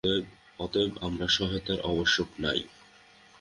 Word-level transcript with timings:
অতএব 0.59 0.91
আমার 1.01 1.29
সহায়তার 1.29 1.79
আবশ্যক 1.83 2.29
নাই। 2.39 2.59